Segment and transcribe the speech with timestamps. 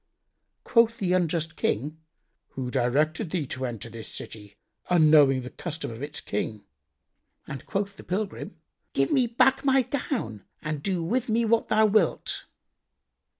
[0.63, 1.99] Quoth the unjust King,
[2.53, 4.55] "Who directed thee to enter this city,
[4.89, 6.63] unknowing the custom of its King?";
[7.45, 8.55] and quoth the pilgrim,
[8.93, 12.45] "Give me back my gown and do with me what thou wilt."